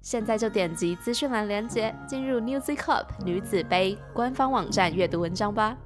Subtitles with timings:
[0.00, 5.76] 现在就点击资讯栏链接，进入 n e w z Cup 女子杯官方网站阅读文章吧。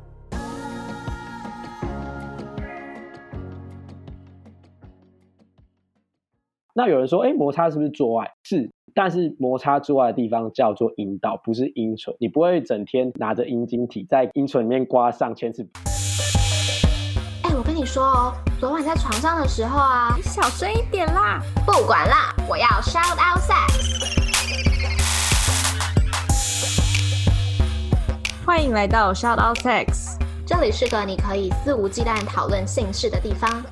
[6.74, 8.30] 那有人说，哎，摩擦是不是做爱？
[8.42, 8.70] 是。
[8.94, 12.14] 但是摩擦之外的地方叫做阴道，不是阴唇。
[12.18, 15.66] 你不会整天拿着阴茎体在阴唇里面刮上千次。
[17.92, 21.42] 说哦，昨晚在床上的时候啊，你小声一点啦。
[21.66, 23.68] 不管啦，我要 shout out sex。
[28.46, 30.16] 欢迎来到 shout out sex，
[30.46, 33.62] 这里是个你可以肆无忌惮讨论性事的地方。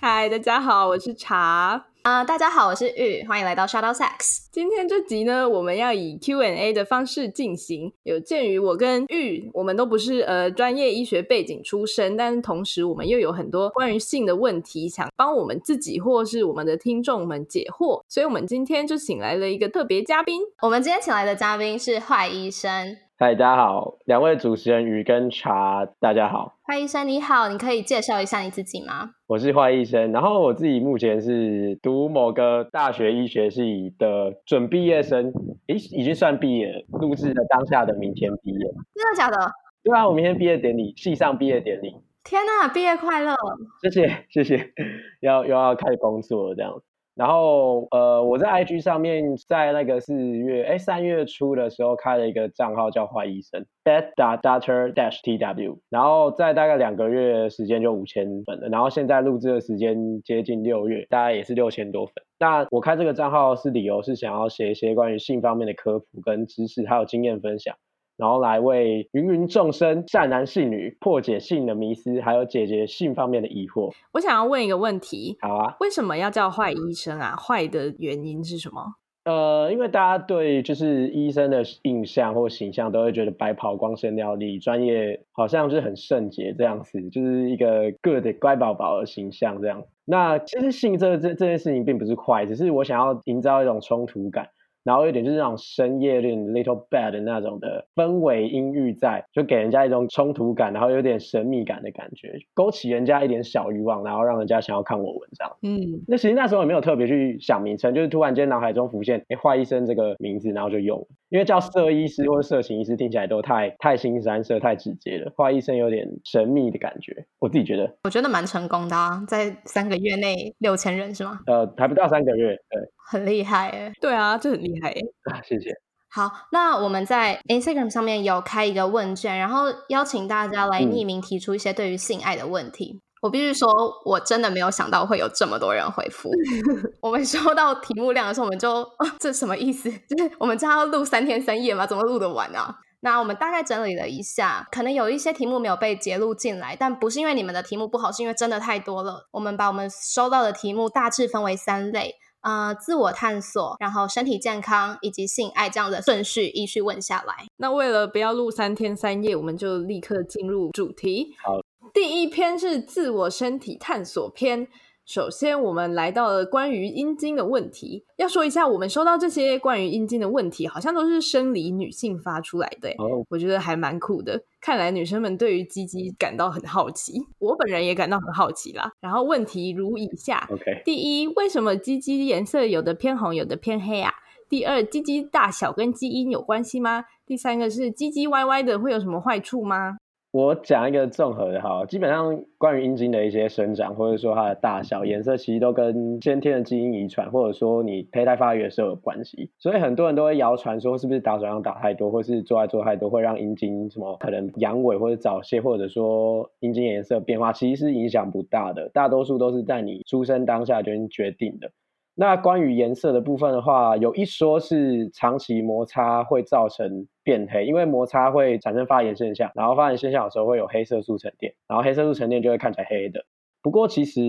[0.00, 1.84] 嗨，大家好，我是茶。
[2.02, 4.46] 啊，大家好，我是玉，欢迎来到 Shadow Sex。
[4.50, 7.92] 今天这集呢，我们要以 Q&A 的方式进行。
[8.04, 20.40] 有鉴于我跟玉，我们都不是呃专业医学背景出身，但是同时我们又有很多关于性的问题，想帮我们自己或是我们的听众们解惑，所以我们今天就请来了一个特别嘉宾。
[20.62, 22.96] 我们今天请来的嘉宾是坏医生。
[23.20, 26.54] 嗨，大家好，两位主持人雨跟茶，大家好。
[26.62, 29.10] 花医生你好，你可以介绍一下你自己吗？
[29.26, 35.32] 我是花医生，然后我自己目前是读某个大学医学系的准毕业生，
[35.66, 36.84] 诶，已经算毕业了。
[37.00, 38.60] 录制的当下的明天毕业，
[38.94, 39.50] 真的假的？
[39.82, 41.96] 对啊，我明天毕业典礼，系上毕业典礼。
[42.22, 43.34] 天呐，毕业快乐！
[43.82, 44.72] 谢谢谢谢，
[45.22, 46.72] 要又要开始工作了这样。
[47.18, 62.14] 然后，呃，我在 IG 上面，在那个四月，哎，三月初的时候开了一个账号叫坏医生，bad doctor dash tw，然后在大概两个月时间就五千粉了，然后现在录制的时间接近六月，大概也是六千多粉。
[62.38, 67.74] 那我开这个账号是理由是想要写一些关于性方面的科普跟知识，还有经验分享。
[68.18, 73.92] 然后来为芸芸众生善男信女破解性的迷思，还有解决性方面的疑惑。
[74.12, 77.36] 我想要问一个问题，好啊，为什么要叫坏医生啊？
[77.36, 78.82] 坏的原因是什么？
[79.24, 89.84] 呃，因为大家对就是医生的印象或形象，都会觉得白袍光鲜亮丽，专业好像就是很圣洁这样子，就是一个 good 乖宝宝的形象这样。
[90.06, 94.48] 那其实性这这这件事情并不是坏，只是我想要营造一种冲突感。
[94.88, 105.56] 然后有点就是那种深夜恋 little bad 的那种的氛围阴郁在，就给人家一种冲突感，然后有点神秘感的感觉，勾起人家一点小欲望，然后让人家想要看我文章。
[105.60, 111.06] 嗯，那其实那时候也没有特别去想名称，就是突然间脑海中浮现，哎，坏医生这个名字，然后就用。
[111.28, 117.26] 因为叫色医师或者色情医师听起来都太太新三色、太直接了，坏医生有点神秘的感觉。
[117.38, 121.38] 我自己觉得，我觉得蛮成功的啊，在三个月内六千人是吗？
[121.46, 123.92] 呃，还不到三个月，对，很厉害哎。
[124.00, 124.90] 对啊，这很厉害
[125.32, 125.72] 啊，谢谢。
[126.10, 133.00] 好，那我们在 Instagram 上面有开一个问卷，然后邀请大家来匿名提出一些对于性爱的问题。
[133.20, 133.68] 我必须说，
[134.04, 136.30] 我真的没有想到会有这么多人回复。
[137.02, 138.86] 我们收到题目量的时候，我们就
[139.18, 139.90] 这什么意思？
[140.08, 141.86] 就是我们这样要录三天三夜吗？
[141.86, 142.76] 怎么录得完啊？
[143.00, 149.28] 那我们大概整理了一下，可能有一些题目没有被截录进来，但不是因为你们的题目不好，是因为真的太多了。
[149.32, 157.46] 我们把我们收到的题目大致分为三类：呃，自我探索，然后身体健康，以及性爱这样的顺序依序问下来。
[157.56, 161.34] 那为了不要录三天三夜，我们就立刻进入主题。
[161.44, 161.60] 好。
[161.94, 164.68] 第一篇是自我身体探索篇。
[165.08, 168.04] 首先，我们来到了关于阴茎的问题。
[168.16, 172.90] 要说一下，我们收到这些关于阴茎的问题，好像都是生理女性发出来的。
[172.98, 174.38] 哦，我觉得还蛮酷的。
[174.60, 178.92] 看来女生们对于鸡鸡感到很好奇，我本人也感到很好奇啦。
[179.00, 184.12] 然后问题如以下：OK，第一，为什么鸡鸡颜色有的偏红，有的偏黑啊？
[184.50, 187.06] 第二，鸡鸡大小跟基因有关系吗？
[187.24, 189.96] 第三个是鸡鸡歪歪的会有什么坏处吗？
[190.30, 199.50] 我讲一个综合的哈，基本上关于阴茎的一些生长，或者说它的大小、颜色，其实都跟先天的基因遗传，或者说你胚胎发育的时候有关系。
[199.58, 211.70] 所以很多人都会谣传说，是不是打手枪打太多，或是做爱做太多，会让阴茎什么可能阳痿或者早泄，或者说阴茎颜色变化，其实是影响不大的，大多数都是在你出生当下就已经决定的。
[212.20, 223.24] 那关于颜色的部分的话，有一说是长期摩擦会造成变黑，因为摩擦会产生发炎现象，然后发炎现象有时候会有黑色素沉淀，然后黑色素沉淀就会看起来黑的。
[223.62, 224.20] 不过其实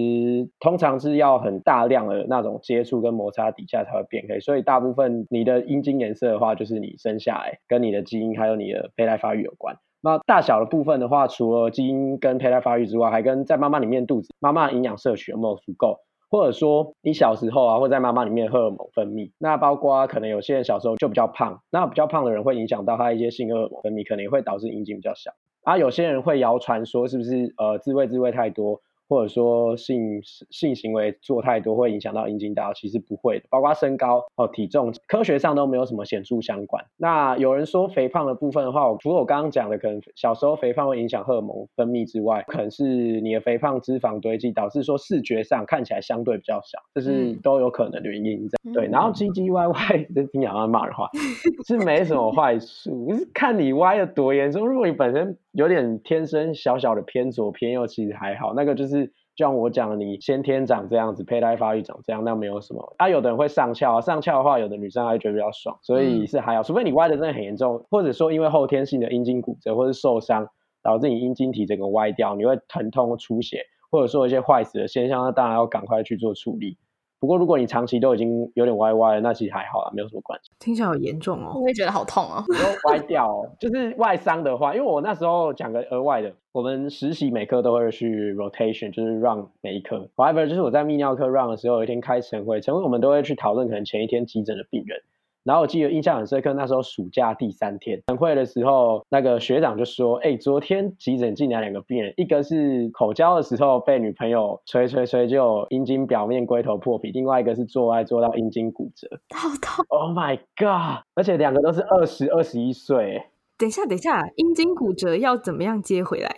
[0.59, 9.75] 通常是要很大量的那种接触跟摩擦底下才会变黑，所以大部分你的阴茎颜色的话，就是你生下来跟你的基因还有你的胚胎发育有关。
[10.01, 15.97] 那大小的部分的话，除了基因跟胚胎发育之外，还跟在妈妈里面肚子妈妈营养摄取有没有足够，
[16.29, 25.31] 或者说你小时候啊，或在妈妈里面荷尔蒙分泌，那包括可能有些人小时候就比较胖，那比较胖的人会影响到他一些性荷尔蒙分泌，可能也会导致阴茎比较小。
[25.63, 28.81] 啊，有些人会谣传说是不是呃自慰自慰太多？
[29.09, 30.21] 或者说性
[30.51, 36.85] 性行为做太多会影响到阴茎大，其实不会的，包括身高哦、体重，科学上都没有什么显著相关。
[36.95, 48.47] 那有人说肥胖的部分的话，除了我刚刚讲的，可能小时候肥胖会影响荷尔蒙分泌之外，可能是你的肥胖脂肪堆积导致说视觉上看起来相对比较小，这是都有可能的原因。
[48.73, 51.09] 对，然后唧唧歪歪，这听起来像骂人话，
[51.67, 54.67] 是没什么坏处，是看你歪的多严重。
[54.67, 59.13] 如果你本身有点天生小小的偏左偏右，其实还好，那个就是。
[59.36, 62.94] 就像我讲的，你先天长这样子，胚胎发育长这样，那没有什么。
[62.98, 66.63] 啊，有的人会上翘，上翘的话，有的女生还觉得比较爽，所以是还好。
[66.63, 70.46] 除非你歪的真的很严重，或者说因为后天性的阴茎骨折或者受伤，
[70.84, 76.78] 导致你阴茎体整个歪掉，你会疼痛出血，或者说一些坏死的现象，那当然要赶快去做处理。
[77.19, 80.51] 不过，如果你长期都已经有点歪歪了，那其实还好啦，没有什么关系。
[80.57, 82.44] 听起来好严重哦，我也觉得好痛哦。
[82.88, 90.10] 歪掉，就是外伤的话，因为我那时候讲个额外的，我们实习每科都会去 rotation，就是 run 每一科。
[90.16, 95.01] However，就是我在泌尿科 run 的时候，有一天开晨会，晨会我们都会去讨论可能前一天急诊的病人。
[95.44, 111.03] 然后我记得印象很深刻，那时候暑假第三天晨会的时候，那个学长就说：“哎，昨天急诊进来两个病人，一个是口交的时候被女朋友吹吹吹就阴茎表面龟头破皮，另外一个是做爱做到阴茎骨折，好痛！Oh my god！
[111.15, 113.24] 而且两个都是二十二十一岁。
[113.57, 116.30] 等一下，等一下，阴茎骨折要怎么样接回来？”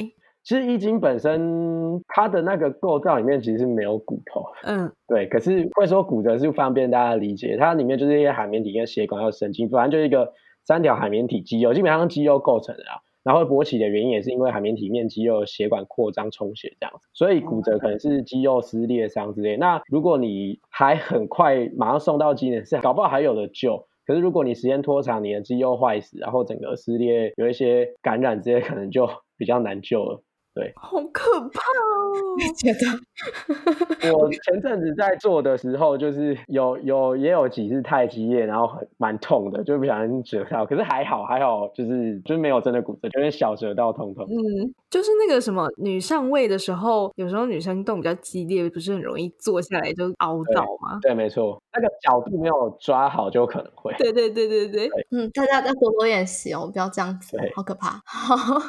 [0.44, 5.28] 其实阴茎本身它的那个构造里面其实是没有骨头，嗯， 对。
[5.28, 10.34] 可是会说骨折是方便大家理解，它里面就是一些海绵体跟血管还有神经，反正就是一个
[10.66, 12.98] 三条海绵体肌肉，基本上肌肉构成的啊。
[13.24, 19.58] 然后勃起的原因也是因为海绵体面肌肉血管扩张充血这样子，所以骨折可能是肌肉撕裂伤之类。
[19.58, 23.86] 那如果你还很快马上送到急诊室，搞不好还有的救。
[24.08, 29.08] 可是如果你时间拖长，你的肌肉坏死，然后整个撕裂，有一些感染这些，可能就
[29.38, 30.24] 比较难救了。
[30.54, 32.36] 对，好可怕哦！
[32.38, 34.12] 你觉得？
[34.14, 40.66] 我前阵子在做的时候，就是有有也有几次太极夜，然后很蛮痛的，就不小心折到。
[40.66, 44.26] 可是还好还好，就是就是没有真的骨折，就是小折到痛痛。
[44.26, 51.00] 嗯，就是那个什么女上位的时候，有时候女生动比较激烈，不是很容易坐下来就凹到吗？
[51.02, 53.94] 对，没错，那个角度没有抓好，就可能会。
[53.98, 54.90] 对对对对对。
[55.12, 58.02] 嗯，大家要多多练习哦，不要这样子，好可怕。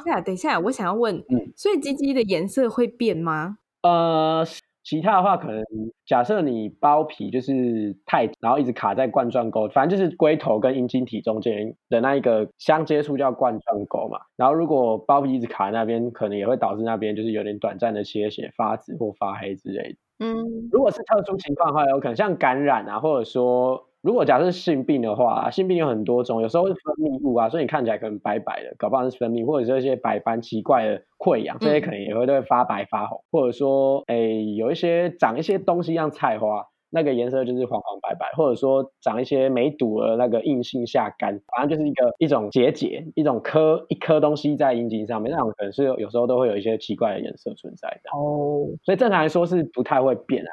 [0.05, 1.72] 对啊，等一下，我想要问，嗯，所以。
[1.79, 3.59] 鸡鸡的颜色会变吗？
[3.83, 4.45] 呃，
[4.85, 5.63] 其他的话可能
[6.07, 14.19] 假设你包皮就是太，然后一直卡在冠状沟，反正就是龟头跟阴茎体中间的那一个相接触叫冠状沟嘛。
[14.37, 19.99] 然后如果包皮一直卡在那边，可能也会导致那边就是有点短暂的缺血、发紫或发黑之类的。
[20.21, 23.89] 嗯，如果是特殊情况的话，有可能像感染啊，或者说。
[24.03, 34.17] 如果假设是性病的话，性病有很多种，有时候是分泌物啊，所以你看起来可能白白的，搞不好是分泌，或者是一些白斑、奇怪的溃疡，这些可能也会都会发白发红，或者说，哎，
[34.57, 50.51] 有一些长一些东西像菜花，那个颜色就是黄黄白白，或者说长一些梅毒的那个硬性下干，反正就是一个一种结节，一种颗一颗东西在阴茎上面，那种可能是有时候都会有一些奇怪的颜色存在的哦，所以正常来说是不太会变啊。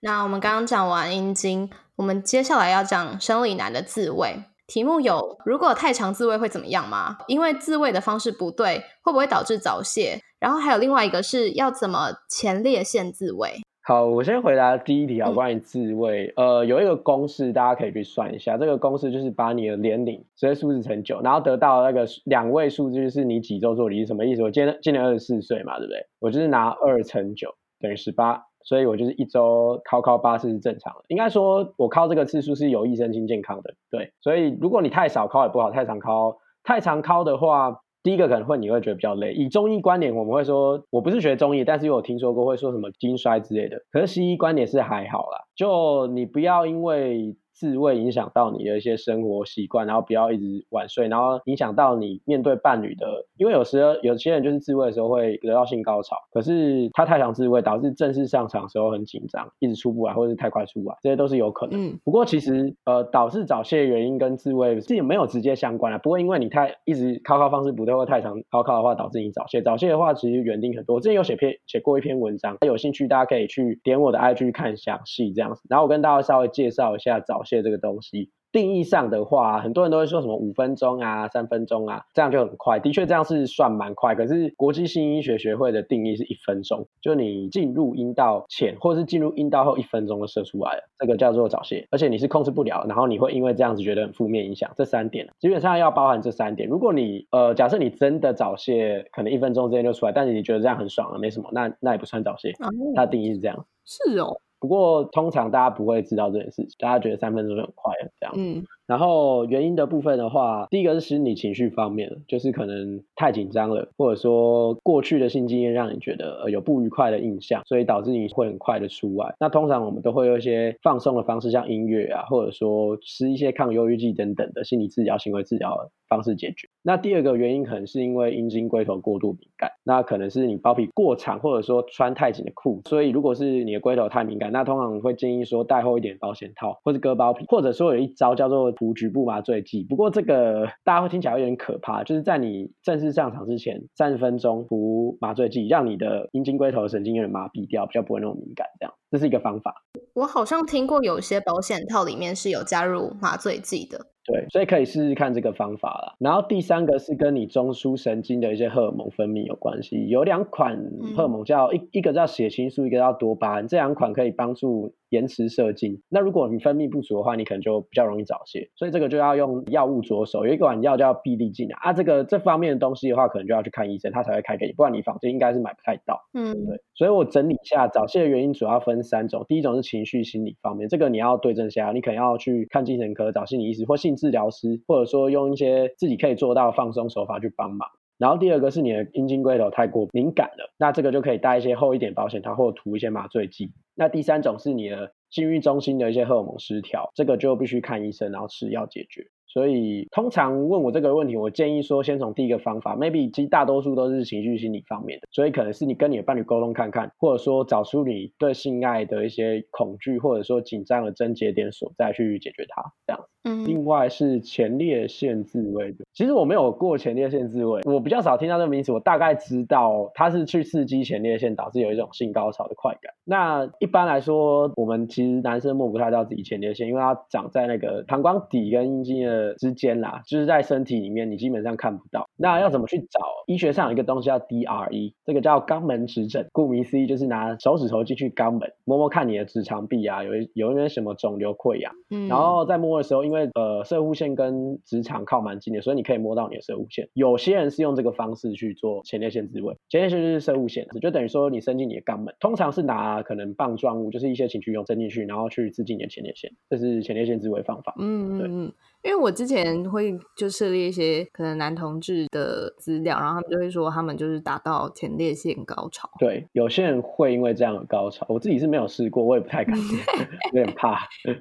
[0.00, 4.36] 那我们刚刚讲完阴茎，我们接下来要讲生理男的自慰。
[4.68, 7.16] 题目有：如果太长自慰会怎么样吗？
[7.26, 10.20] 因为自慰的方式不对，会不会导致早泄？
[10.38, 13.54] 然后还有另外一个是要怎么前列腺自慰？
[13.82, 16.32] 好，我先回答第一题啊，关于自慰。
[16.36, 18.56] 呃，有一个公式，大家可以去算一下。
[18.56, 24.42] 这个公式就是把你的年龄直接数字乘九，然后得到那个两位数字，就是你几周做离，什么意思？
[24.44, 26.06] 我今年今年二十四岁嘛，对不对？
[26.20, 28.44] 我就是拿二乘九等于十八。
[28.64, 34.12] 所以我就是一周考考八次是正常的，应该说我考这个次数是有益身心健康的，对。
[34.20, 39.32] 所以如果你太少考也不好，太常考太常考的话，第一个可能会你会觉得比较累。
[39.32, 43.78] 以中医观点，我们会说，我不是学中医，但是有听说过会说什么经衰之类的。
[43.90, 47.36] 可是西医观点是还好啦，就你不要因为。
[47.58, 61.88] 自慰影响到你的一些生活习惯，然后不要一直晚睡，然后影响到你面对伴侣的，因为有时候有些人就是自慰的时候会得到性高潮，可是他太常自慰，导致正式上场的时候很紧张，一直出不来，或者是太快出不来，这些都是有可能。
[61.88, 69.60] 嗯不过其实呃导致早泄的原因跟自慰是没有直接相关啊，不过因为你太一直靠靠方式不对或太常靠靠的话导致你早泄。
[69.62, 75.62] 早泄的话其实原因很多，我之前有写篇写过一篇文章，有兴趣大家可以去点我的 IG 看详细这样子。
[75.68, 78.30] 然后我跟大家稍微介绍一下早泄这个东西。
[78.50, 82.80] 定义上的话，很多人都会说什么五分钟啊、三分钟啊，这样就很快。
[82.80, 84.14] 的确，这样是算蛮快。
[84.14, 94.70] 可是国际性医学学会的定义是一分钟，就你进入阴道前或者是进入阴道后一分钟就射出来了，这个叫做早泄，而且你是控制不了，然后你会因为这样子觉得很负面影响。
[94.74, 96.66] 这三点基本上要包含这三点。
[96.70, 102.52] 如果你呃假设你真的早泄，可能一分钟之内就出来，但是你觉得这样很爽啊，没什么，那那也不算早泄。
[102.52, 103.66] 哦它的定义是这样。
[103.84, 108.34] 是哦，不过通常大家不会知道这件事情，大家觉得三分钟就很快了这样。
[108.36, 119.34] 嗯然后原因的部分的话，第一个是心理情绪方面，就是可能太紧张了，或者说过去的性经验让你觉得呃有不愉快的印象，所以导致你会很快的出来。
[119.38, 126.66] 那通常我们都会有一些放松的方式，像音乐啊，或者说吃一些抗忧郁剂等等的心理治疗、行为治疗方式解决。
[126.82, 139.84] 那第二个原因可能是因为阴茎龟头过度敏感，那可能是你包皮过长，或者说穿太紧的裤，所以如果是你的龟头太敏感，那通常会建议说戴厚一点保险套，或是割包皮，或者说有一招叫做涂局部麻醉剂。
[139.88, 149.74] 不过这个大家会听起来有点可怕，就是在你正式上场之前三十分钟涂麻醉剂，让你的阴茎龟头的神经有点麻痹掉，比较不会那么敏感，这样这是一个方法。
[150.14, 154.06] 我好像听过有些保险套里面是有加入麻醉剂的。
[154.24, 156.12] 对，所以可以试试看这个方法啦。
[156.18, 160.78] 然后第三个是跟你中枢神经的一些荷尔蒙分泌有关系，有两款
[161.16, 166.02] 荷尔蒙叫一一个叫血清素，一个叫多巴胺，这两款可以帮助延迟射精。
[166.08, 170.46] 那如果你分泌不足的话，你可能就比较容易早泄，所以这个就要用药物着手。
[170.46, 176.20] 有一款药叫必利净啊，啊，这个这方面的东西的话，可能就要去看医生，他才会开给你，不然你房间应该是买不太到。
[176.34, 187.88] 嗯，对，所以我整理一下早泄的原因主要分三种，第一种是情绪心理方面，这个你要对症下药，你可能要去看精神科找心理医师或性治疗师，或者说用一些自己可以做到的放松手法去帮忙。
[188.18, 193.70] 然后第二个是你的阴茎龟头太过敏感了，那这个就可以带一些厚一点保险套或涂一些麻醉剂。
[193.98, 199.28] 那第三种是你的性欲中心的一些荷尔蒙失调，这个就必须看医生，然后吃药解决。
[199.58, 213.20] 所以通常问我这个问题，我建议说先从第一个方法，maybe 其实大多数都是情绪心理方面的，所以可能是你跟你的伴侣沟通看看，或者说找出你对性爱的一些恐惧或者说紧张的症结点所在去解决它，这样。
[213.44, 223.12] 嗯，另外是前列腺自慰的，其实我没有过前列腺自慰，我比较少听到这个名词，我大概知道它是去刺激前列腺，导致有一种性高潮的快感。
[223.24, 232.28] 那一般来说，我们其实男生摸不太到自己前列腺，因为它长在那个膀胱底跟阴茎的之间啦，就是在身体里面，你基本上看不到。
[232.36, 233.20] 那要怎么去找？
[233.46, 241.92] 医学上有一个东西叫 DRE，这个叫肛门指诊，顾名思义就是拿手指头进去肛门摸摸看你的直肠壁啊，有一有一些什么肿瘤溃疡。
[242.10, 247.08] 嗯，然后在摸的时候，因为呃射护线跟直肠靠蛮近的，所以你可以摸到你的射护线。
[247.14, 257.94] 有些人是用这个方式去做前列腺自慰，前列腺就是射护线，就等于说你伸进你的肛门，通常是拿可能棒状物，就是一些情趣用伸进去，然后去刺激你的前列腺，这是前列腺自慰方法。
[257.98, 258.72] 嗯嗯嗯，
[259.04, 266.08] 因为我之前会就涉猎一些可能男同志的资料，然后他们就会说他们就是达到前列腺高潮。
[266.18, 269.76] 对，有些人会因为这样的高潮，我自己是没有试过，我也不太敢，
[270.52, 270.98] 有点怕。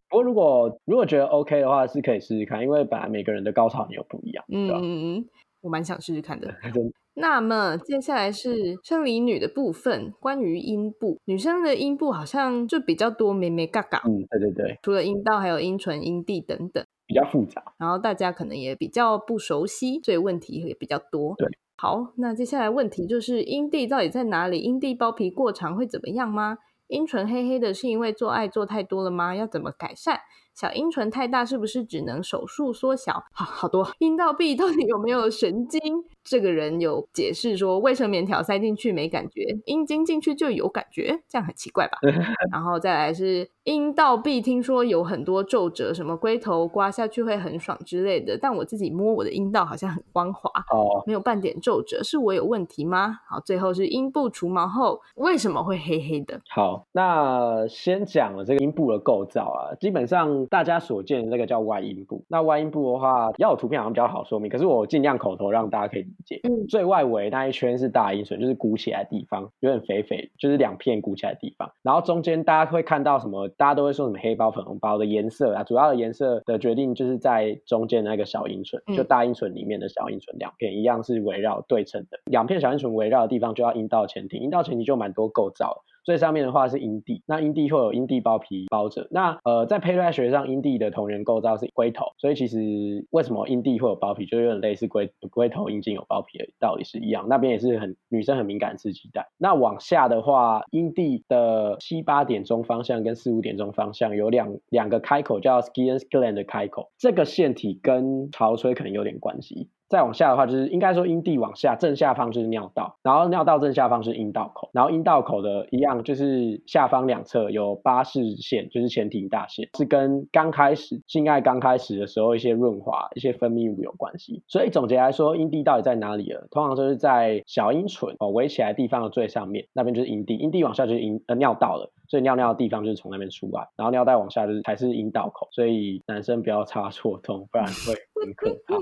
[0.10, 5.26] 不过如果如果觉得 OK 的话，是可以试试看，因为本来每个人的高潮也有不一样，嗯
[5.62, 6.54] 我蛮想试试看的。
[7.20, 16.86] 那么接下来是生理女的部分，关于阴部，女生的阴部好像就比较多妹妹嘎嘎，嗯，对对对，除了阴道，还有阴唇、阴蒂等等。
[17.08, 17.64] 比较复杂。
[17.78, 21.34] 然后大家可能也比较不熟悉，所以问题也比较多。
[21.38, 21.48] 对，
[21.78, 24.60] 好，那接下来问题就是阴蒂到底在哪里？
[24.60, 26.60] 阴蒂包皮过长会怎么样吗？
[26.88, 29.36] 阴唇黑黑的是因为做爱做太多了吗？
[29.36, 30.20] 要怎么改善？
[30.54, 33.24] 小阴唇太大是不是只能手术缩小？
[33.32, 33.88] 好好多。
[34.00, 35.82] 阴道壁到底有没有神经？
[36.27, 41.98] 这个人有解释说，卫生棉条塞进去没感觉，阴茎进去就有感觉，这样很奇怪吧？
[42.51, 53.19] 然后再来是阴道壁，听说有很多皱褶，什么龟头刮下去会很爽之类的，但我自己摸我的阴道好像很光滑，哦，没有半点皱褶，是我有问题吗？
[53.29, 56.41] 好，最后是阴部除毛后为什么会黑黑的？
[56.50, 62.25] 好，那先讲了这个阴部的构造啊，基本上大家所见的那个叫外阴部。
[62.27, 66.05] 那外阴部的话，要有图片好像比较好说明，可是我尽量口头让大家可以
[66.43, 71.71] 嗯最外围那一圈是大阴唇，就是鼓起来的地方，有点肥肥，就是两片鼓起来的地方。
[71.81, 73.47] 然后中间大家会看到什么？
[73.50, 85.97] 大家都会说什么黑包、粉红包的颜色啊，主要的颜色的决定就是在中间那个小阴唇，就嗯大阴唇里面的小阴唇两片一样是围绕对称的，两片小阴唇围绕的地方就要阴道前庭，阴道前庭就蛮多构造的。
[86.08, 89.10] 最上面的话是阴蒂，那阴蒂会有阴蒂包皮包着。
[89.12, 97.26] 那呃，在胚胎学上，阴蒂的同源构造是龟头，所以其实为什么阴蒂会有包皮，就有点类似龟龟头阴茎有包皮的道理是一样。
[97.28, 99.28] 那边也是很女生很敏感的刺激带。
[99.38, 109.68] 那往下的话，阴蒂的七八点钟方向跟四五点钟方向有两两个开口，叫 Science gland 的开口，这个腺体跟潮吹可能有点关系。
[109.89, 124.44] 再往下的话，就是应该说阴蒂往下正下方就是尿道，然后尿道正下方是阴道口，然后阴道口的一样就是下方两侧有巴氏腺，就是前庭大腺，是跟刚开始性爱刚开始的时候一些润滑、一些分泌物有关系。
[124.48, 126.48] 所以总结来说，阴蒂到底在哪里了？
[126.51, 131.91] 通常就是在小阴唇哦围起来地方的最上面，那边就是阴蒂，阴蒂往下就是阴呃尿道了。
[132.10, 138.77] 所以尿尿的地方就是从那边出来，然后尿袋往下就是才是阴道口，所以男生不要插错洞，不然会很可怕。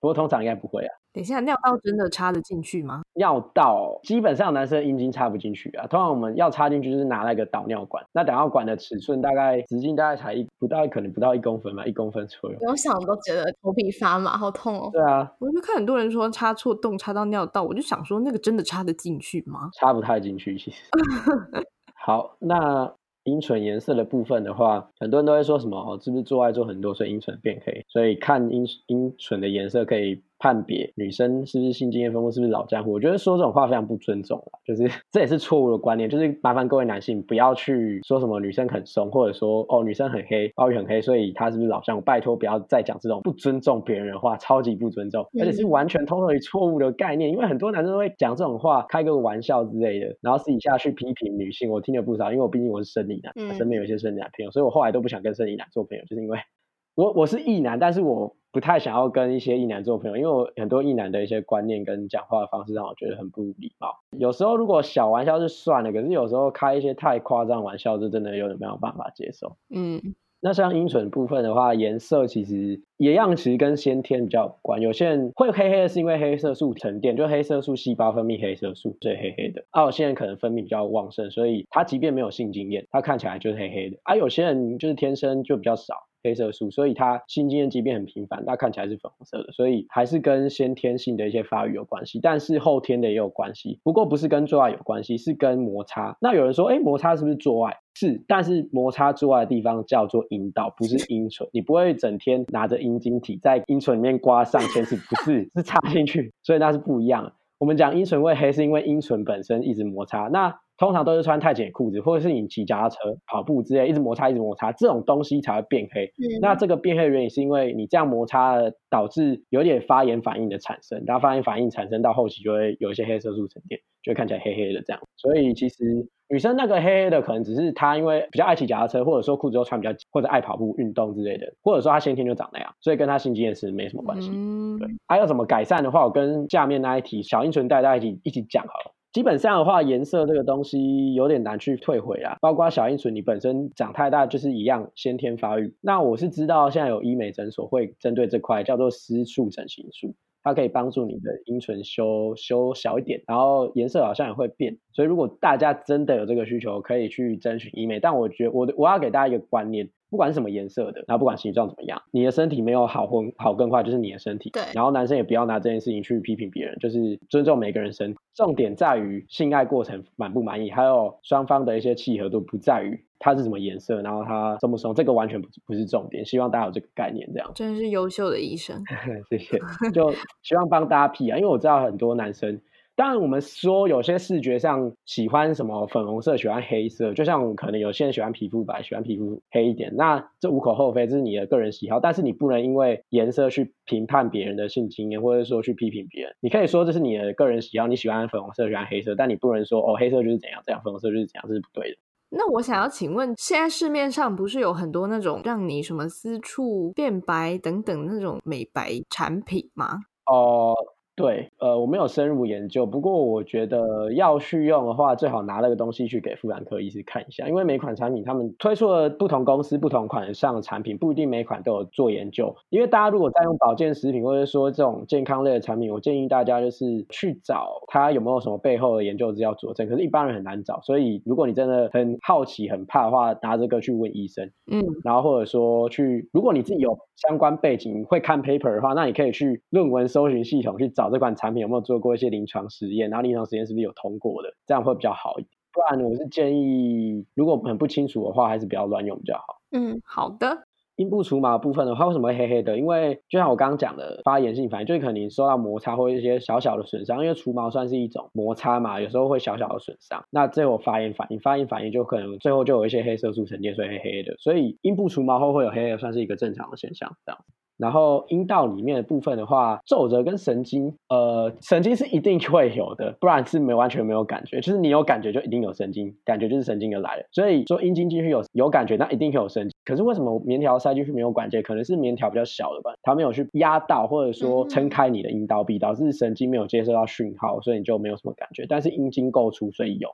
[0.00, 0.92] 不过通常应该不会啊。
[1.12, 3.02] 等一下，尿道真的插得进去吗？
[3.14, 12.56] 尿道基本上男生阴茎插不进去啊，通常我们要插进去就是拿那个导尿管，那导尿管的尺寸大概直径大概才一不到可能不到一公分吧，一公分左右。
[12.68, 14.88] 我想都觉得头皮发麻，好痛哦。
[14.92, 19.68] 对啊，我就看很多人说插错洞插到尿道，我就想说那个真的插得进去吗？
[19.74, 20.82] 插不太进去其实。
[22.02, 22.90] 好，那
[23.30, 27.84] 阴唇颜色的部分的话，很多人都会说什么哦，是不是做爱做很多，所以阴唇变黑？
[27.88, 32.92] 所以看阴阴唇的颜色可以判别女生是不是性经验丰富，是不是老江湖。
[32.92, 42.02] 我觉得说这种话非常不尊重了，就是 这也是错误的观念，就是麻烦各位男性不要去说什么女生很松，或者说哦女生很黑，鲍鱼很黑，所以她是不是老江湖？
[42.02, 47.30] 拜托不要再讲这种不尊重别人的话，超级不尊重，而且是完全 totally 错误的概念。
[47.30, 56.38] 因为很多男生都会讲这种话，开个玩笑之类的，然后私底下去批评女性，我听了不少，因为我毕竟我是生理男，嗯身边有一些生理男朋友，所以我后来都不想跟生理男做朋友，就是因为
[56.96, 63.94] 我我是异男，但是我不太想要跟一些异男做朋友，因为我很多异男的一些观念跟讲话的方式让我觉得很不礼貌。
[64.18, 69.56] 有时候如果小玩笑就算了，可是有时候开一些太夸张玩笑，就真的有点没有办法接受。
[69.72, 70.00] 嗯，
[70.40, 74.80] 那像阴唇部分的话，颜色其实也一样，其实跟先天比较有关。
[74.80, 79.64] 有些人会黑黑的，是因为黑色素沉淀，就黑色素细胞分泌黑色素，所以黑黑的。
[79.70, 83.98] 啊，有些人可能分泌比较旺盛，所以他即便没有性经验，他看起来就是黑黑的。
[84.02, 85.94] 啊，有些人就是天生就比较少。
[86.22, 93.80] 黑色素，所以它性经验疾病很频繁，但看起来是粉红色的，所以还是跟先天性的一些发育有关系，但是后天的也有关系。
[93.82, 96.16] 不过不是跟做爱有关系，是跟摩擦。
[96.20, 97.76] 那有人说，哎，摩擦是不是做爱？
[97.94, 101.46] 是，但是摩擦做爱的地方叫做阴道，不是阴唇。
[101.52, 107.32] 你不会整天拿着阴茎体在阴唇里面刮上千次，不是，是插进去，所以那是不一样。
[107.58, 110.28] 我们讲阴唇会黑，是因为阴唇本身一直摩擦。
[110.28, 116.06] 那通常都是穿太紧的裤子，或者是你骑脚踏车、跑步之类，一直摩擦、一直摩擦，这种东西才会变黑。
[116.06, 125.02] 嗯那这个变黑的原因是因为你这样摩擦了，导致有点发炎反应的产生，然后发炎反应产生到后期就会有一些黑色素沉淀，就会看起来黑黑的这样。
[125.18, 125.84] 所以其实
[126.30, 134.30] 女生那个黑黑的，可能只是她因为比较爱骑脚踏车，或者说裤子都穿比较紧，或者爱跑步、运动之类的，或者说她先天就长那样，所以跟她性经验是没什么关系。
[134.32, 138.94] 嗯对，还有什么改善的话，我跟下面那一题小阴唇带大家一起一起讲好了。
[139.12, 145.74] 基本上的话，颜色这个东西有点难去退回啦，包括小阴唇，你本身长太大就是一样先天发育。
[145.80, 154.78] 那我是知道现在有医美诊所会针对这块叫做私处整形术，它可以帮助你的阴唇修修小一点，然后颜色好像也会变。
[154.92, 158.00] 所以如果大家真的有这个需求，可以去征询医美。
[158.00, 164.50] 但我觉得我的我要给大家一个观念，不管什么颜色的，然后不管形状怎么样，你的身体没有好或好更坏，就是你的身体。
[164.50, 168.18] 对然后男生也不要拿这件事情去批评别人，就是尊重每个人身体。
[168.34, 176.24] 重点在于性爱过程满不满意，还有双方的一些契合度，不在于它是什么颜色，然后它松不松，这个完全不不是重点。
[176.24, 177.52] 希望大家有这个概念，这样。
[177.54, 178.82] 真是优秀的医生。
[179.30, 179.60] 谢谢，
[179.92, 182.60] 就希望帮大家辟啊，因为我知道很多男生，
[182.96, 196.34] 当然我们说有些视觉上喜欢什么粉红色，喜欢黑色，就像可能有些人喜欢皮肤白，喜欢皮肤黑一点，那这无可厚非，这是你的个人喜好，但是你不能因为颜色去评判别人的性经验，或者说去批评别人。
[196.40, 201.96] 你可以说这是你的个人喜好，你喜欢粉红色，喜欢黑色，但你不能说哦黑色就是怎样这样，粉红色就是怎样，这是不对的。
[202.30, 209.98] 那我想要请问，现在市面上不是有很多那种让你什么私处变白等等那种美白产品吗？
[210.26, 210.74] 哦，
[211.20, 222.54] 对，呃，我没有深入研究，不过我觉得要去用的话，最好拿那个东西去给妇产科医师看一下，因为每款产品他们推出了不同公司不同款上的产品，不一定每款都有做研究。
[222.70, 236.96] 因为大家如果在用保健食品或者说这种健康类的产品，我建议大家就是去找它有没有什么背后的研究资料佐证，可是一般人很难找，所以如果你真的很好奇、很怕的话，拿这个去问医生，嗯，然后或者说去，如果你自己有
[237.28, 245.50] 相关背景会看 paper 的话，那你可以去论文搜寻系统去找这款产品有没有做过一些临床实验，然后临床实验是不是有通过的，这样会比较好一点。
[245.72, 249.60] 不然我是建议，如果很不清楚的话，还是不要乱用比较好。
[249.70, 250.64] 嗯，好的。
[251.00, 252.76] 阴部除毛部分的话，为什么会黑黑的？
[252.76, 264.36] 因为就像我刚刚讲的，发炎性反应，就是可能受到摩擦或一些小小的损伤，因为除毛算是一种摩擦嘛，有时候会小小的损伤，那最后发炎反应，发炎反应就可能最后就有一些黑色素沉淀，所以黑黑的。
[264.40, 267.40] 所以阴部除毛后会有黑黑的，算是一个正常的现象，这样。
[267.80, 274.60] 然后阴道里面的部分的话，皱褶跟神经，呃，神经是一定会有的，不然是没完全没有感觉。
[274.60, 277.24] 就是你有感觉就一定有神经，感觉就是神经的来了。
[277.32, 279.72] 所以说阴茎进去有有感觉，那一定有神经。
[279.84, 281.62] 可是为什么棉条塞进去没有感觉？
[281.62, 288.66] 可能是棉条比较小了吧，它没有去压到或者说撑开你的阴道壁，导致神经没有接收到讯号，所以你就没有什么感觉。
[288.68, 290.10] 但是阴茎够粗，所以有。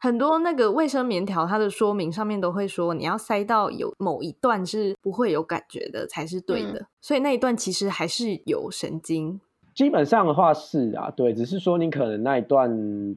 [0.00, 9.40] 很多那个卫生棉条，它的说明上面都会说，你要塞到有某一段是不会有感觉的才是对的，所以那一段其实还是有神经。
[9.74, 12.68] 基本上的话是啊，对，只是说你可能那一段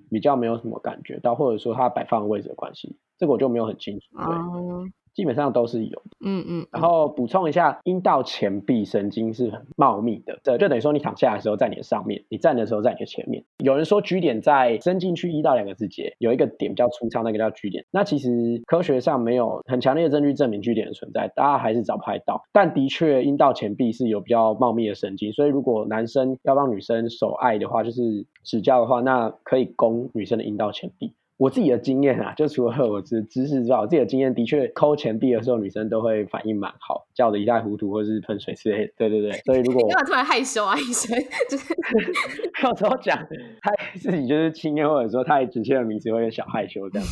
[0.10, 4.06] 比较没有什么感觉到，或者说它摆放位置的关系，这个我就没有很清楚。
[4.15, 4.91] 对。
[5.13, 13.43] 基本上都是有，嗯嗯，然后补充一下，阴道前壁神经是很茂密的，这就等于说你躺下来的时候在你的上面，你站的时候在你的前面。
[13.58, 17.86] 有人说 G 点在伸进去一到两个字节，有一个点比较粗糙，那个叫 G 点。
[17.91, 22.41] 那其实科学上没有很强烈的证据证明 G 点的存在，大家还是找不太到。
[22.54, 31.13] 但的确，阴道前壁是有比较茂密的神经，所以如果男生要帮女生手爱的话，就是指教的话，那可以攻女生的阴道前壁。
[31.41, 38.93] 我自己的经验啊，就除了我知知识之外，我自己的经验的确抠钱币的时候，女生都会反应蛮好，叫的一塌糊涂，或者是喷水之类。
[38.95, 40.75] 对对对，所以如果你 干嘛突然害羞啊？
[40.77, 41.17] 医生
[41.49, 41.73] 就是
[42.63, 43.17] 有时候讲
[43.62, 47.08] 他自己就是亲验，或者说太直接的名词，会有点小害羞这样。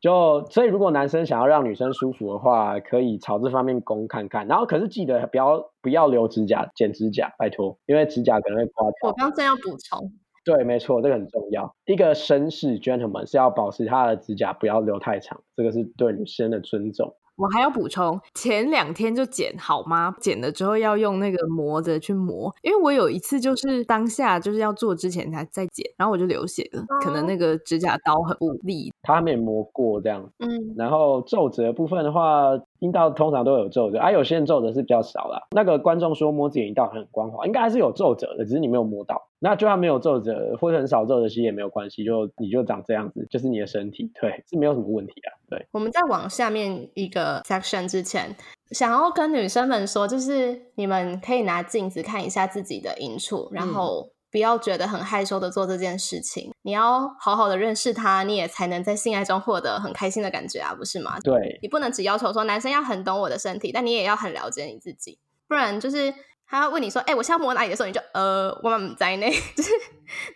[0.00, 4.46] 就所以如果男生想要让女生舒服的话，可以朝这方面攻看看。
[4.46, 9.10] 然后可是记得不要不要留指甲，剪指甲，拜托，因为指甲可能会刮掉。
[9.10, 10.10] 我刚正要补充。
[10.46, 11.74] 对，没错，这个很重要。
[11.86, 17.12] 一个绅士 gentleman 是要保持他的指甲不要留太长，这个是对女生的尊重。
[17.36, 20.14] 我还要补充，前两天就剪好吗？
[20.20, 28.90] 剪了之后要用那个磨子去磨，因为我有一次就是当下就是要做之前才在剪，然后我就流血了，可能那个指甲刀很不利。
[29.02, 30.48] 他没磨过这样，嗯。
[30.78, 35.46] 然后皱褶部分的话，阴道通常都有皱褶，而有些人皱褶是比较少啦。
[35.50, 39.28] 那个观众说摸自己阴道很光滑，应该还是有皱褶的，只是你没有摸到。
[39.38, 45.28] 那就算没有皱褶或者很少皱褶，其实也没有关系，就你就长这样子，就是你的身体， 对，是没有什么问题啊。
[45.48, 48.34] 对，我们在往下面一个 section 之前，
[48.70, 56.52] 想要跟女生们说，就是你们可以拿镜子看一下自己的阴处，然后不要觉得很害羞的做这件事情。
[56.60, 61.18] 你要好好的认识他，你也才能在性爱中获得很开心的感觉啊，不是吗？
[61.20, 65.18] 对，你不能只要求说男生要很懂我的身体，但你也要很了解你自己，
[65.48, 66.12] 不然就是
[66.46, 69.70] 他要问你说，哎，我现在摸哪里的时候，你就呃，我们在内，就是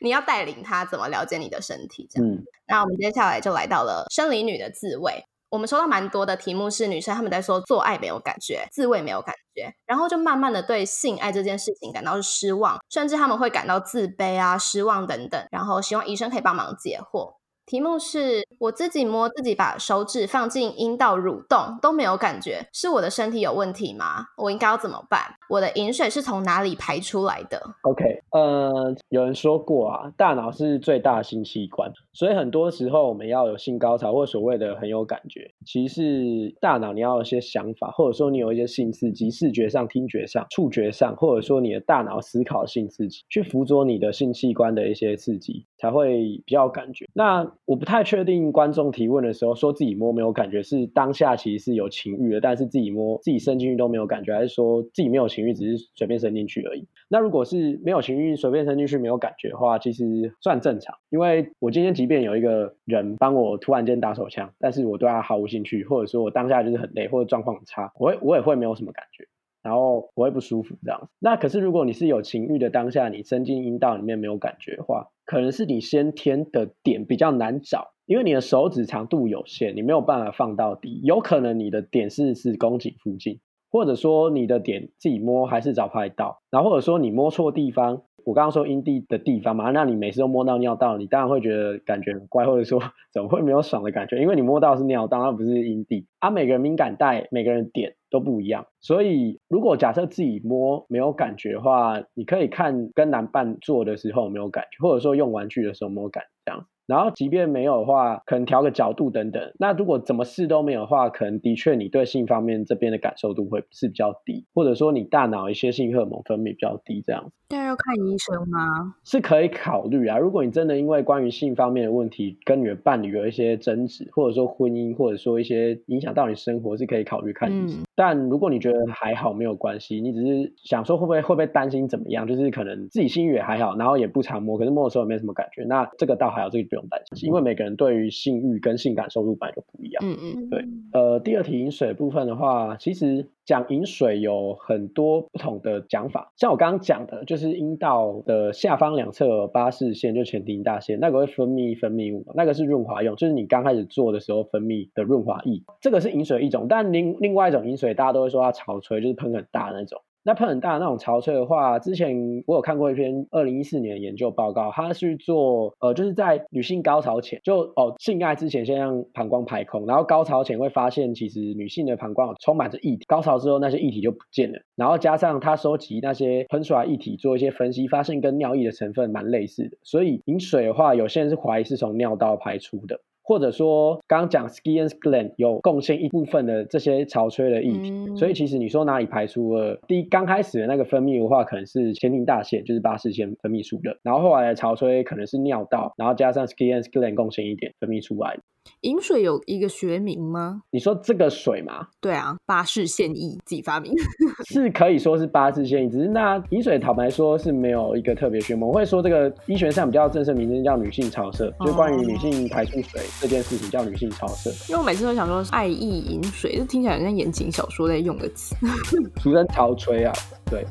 [0.00, 2.26] 你要带领他怎么了解你的身体，这样。
[2.26, 5.26] 嗯，那我们接下来就来到了生理女的自慰。
[5.50, 17.34] 我们收到蛮多的题目是女生他们在说做爱没有感觉，自慰没有感觉，然后就慢慢的对性爱这件事情感到失望，甚至他们会感到自卑啊、失望等等，然后希望医生可以帮忙解惑。
[17.66, 24.26] 题目是我自己摸自己把手指放进阴道蠕动都没有感觉，是我的身体有问题吗？
[24.36, 25.20] 我应该要怎么办？
[25.48, 47.06] 我的饮水是从哪里排出来的？OK，呃，有人说过啊，大脑是最大的性器官，所以很多时候我们要有性高潮或所谓的很有感觉，其实是大脑你要有一些想法，或者说你有一些性刺激，视觉上、听觉上、触觉上，或者说你的大脑思考性刺激，去辅佐你的性器官的一些刺激，才会比较有感觉。
[47.14, 56.86] 那我不太确定观众提问的时候说自己摸没有感觉，是当下其实是有情欲的，但是自己摸自己伸进去都没有感觉，还是说自己没有情欲，只是随便伸进去而已？
[57.12, 60.94] 那如果是没有情欲，随便伸进去没有感觉的话，其实算正常。
[61.10, 69.26] 因为我今天即便有一个人帮我突然间打手枪，但是我对他毫无兴趣，或者说我当下就是很累或者状况很差，我会我也会没有什么感觉。
[69.62, 71.08] 然后我会不舒服这样子。
[71.18, 81.00] 那可是如果你是有情欲的当下，你伸进阴道里面没有感觉的话，可能是你先天的点比较难找，因为你的手指长度有限，你没有办法放到底。
[81.04, 83.40] 有可能你的点是子宫颈附近，
[83.70, 92.80] 或者说你的点自己摸还是找不太到，然后或者说你摸错地方，我刚刚说阴蒂的地方嘛，那你每次都摸到尿道，你当然会觉得感觉很怪，或者说
[93.12, 94.18] 怎么会没有爽的感觉？
[94.18, 96.06] 因为你摸到是尿道，而不是阴蒂。
[96.18, 106.66] 啊，每个人敏感带，每个人点都不一样，所以如果假设自己摸没有感觉的话，你可以看跟男伴做的时候有没有感觉，或者说用玩具的时候没有感这样。
[106.90, 109.40] 然后，即便没有的话，可能调个角度等等。
[109.60, 117.30] 那如果怎么试都没有的话，可能的确你对性方面这边的感受度会是比较低，或者说你大脑一些性荷尔蒙分泌比较低，这样。
[117.48, 118.94] 但要看医生吗？
[119.04, 120.18] 是可以考虑啊。
[120.18, 127.80] 如果你真的因为关于性方面的问题跟你的伴侣有一些争执，或者说婚姻，或者说一些影响到你生活，是可以考虑看医生。
[127.96, 140.02] 但如果你觉得还好，没有关系，你只是想说会不会会不会担心怎么样，就是可能自己性欲也还好，然后也不常摸，可是摸的时候也没什么感觉，那这个倒还好，这个不用担心，因为每个人对于性欲跟性感受度本来就不一样。
[140.02, 140.64] 嗯嗯，对。
[140.92, 157.90] 呃，第二题饮水部分的话，其实讲饮水有很多不同的讲法，像我刚刚讲的，就是阴道的下方两侧八视线，就前庭大腺，那个会分泌分泌物，那个是润滑用，就是你刚开始做的时候分泌的润滑液，这个是饮水一种，但另另外一种饮水。
[158.00, 160.00] 大家都会说它潮吹，就是喷很大那种。
[160.22, 162.14] 那喷很大那种潮吹的话，之前
[162.46, 183.00] 我有看过一篇二零一四年的研究报告，它是做呃，就是在女性高潮前，就哦性爱之前先让膀胱排空，然后高潮前会发现其实女性的膀胱充满着液体，高潮之后那些液体就不见了，然后加上它收集那些喷出来液体做一些分析，发现跟尿液的成分蛮类似的，所以饮水的话，有些人是怀疑是从尿道排出的。
[183.22, 198.38] 或者说，刚刚讲 ski and gland 有贡献一部分的这些潮吹的液体，所以其实你说哪里排出了第一刚开始的那个分泌的话，可能是前庭大腺，就是巴氏腺分泌出的，然后后来的潮吹可能是尿道，然后加上 ski and gland 贡献一点分泌出来。
[198.82, 200.62] 饮水有一个学名吗？
[200.70, 201.88] 你说这个水吗？
[202.00, 203.92] 对啊，巴氏现役自己发明，
[204.48, 208.66] 是可以说是巴氏现役，只是那饮水坦白说是没有一个特别学名。
[208.66, 214.50] 我会说这个医学上比较正式名称叫女性潮色，就关于女性排出水这件事情叫女性潮色。
[214.68, 218.54] 因为我每次都想说爱意饮水，就听起来像言情小说在用的词，
[219.22, 220.12] 俗称潮吹啊。
[220.50, 220.64] 对。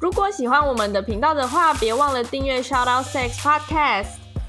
[0.00, 4.21] 如果喜欢我们的频道的话，别忘了订阅 Shout Out Sex Podcast。